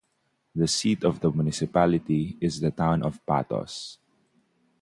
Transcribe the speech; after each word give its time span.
The 0.55 0.67
seat 0.67 1.03
of 1.03 1.19
the 1.19 1.29
municipality 1.29 2.35
is 2.41 2.59
the 2.59 2.71
town 2.71 3.03
Patos. 3.27 3.99